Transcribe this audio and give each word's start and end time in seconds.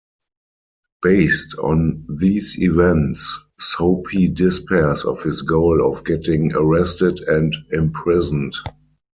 Based 1.03 1.53
on 1.59 2.03
these 2.17 2.57
events, 2.57 3.37
Soapy 3.59 4.29
despairs 4.29 5.05
of 5.05 5.21
his 5.21 5.43
goal 5.43 5.85
of 5.85 6.03
getting 6.03 6.55
arrested 6.55 7.19
and 7.27 7.55
imprisoned. 7.69 8.53